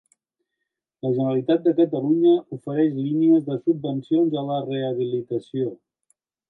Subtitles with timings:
[1.07, 5.75] La Generalitat de Catalunya ofereix línies de subvencions a la rehabilitació.